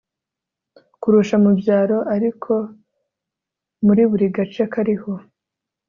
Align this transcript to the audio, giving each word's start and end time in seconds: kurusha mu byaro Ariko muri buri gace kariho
kurusha 1.01 1.35
mu 1.43 1.51
byaro 1.59 1.97
Ariko 2.15 2.51
muri 3.85 4.01
buri 4.09 4.27
gace 4.35 4.63
kariho 4.73 5.13